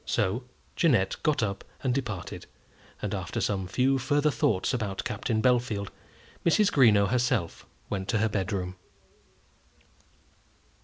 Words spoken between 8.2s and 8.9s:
bedroom.